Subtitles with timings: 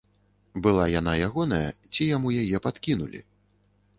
[0.67, 3.19] Была яна ягоная ці яму яе падкінулі?